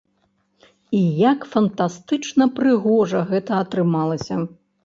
І 0.99 1.01
як 1.31 1.45
фантастычна 1.51 2.49
прыгожа 2.61 3.19
гэта 3.33 3.51
атрымалася. 3.67 4.35